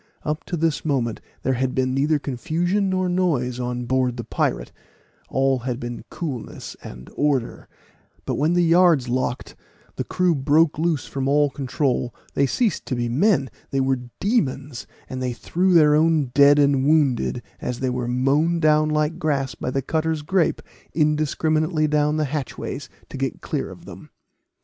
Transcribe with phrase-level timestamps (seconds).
[0.23, 4.71] Up to this moment there had been neither confusion nor noise on board the pirate
[5.29, 7.67] all had been coolness and order;
[8.25, 9.55] but when the yards locked
[9.97, 14.87] the crew broke loose from all control they ceased to be men they were demons,
[15.07, 19.53] for they threw their own dead and wounded, as they were mown down like grass
[19.53, 20.63] by the cutter's grape,
[20.95, 24.09] indiscriminately down the hatchways to get clear of them.